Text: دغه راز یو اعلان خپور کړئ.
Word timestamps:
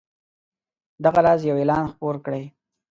دغه 1.03 1.19
راز 1.25 1.39
یو 1.49 1.57
اعلان 1.59 1.83
خپور 1.93 2.15
کړئ. 2.25 2.43